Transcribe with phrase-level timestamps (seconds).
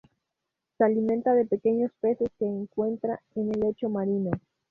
[0.79, 4.31] Se alimenta de pequeños peces que encuentra en el lecho marino.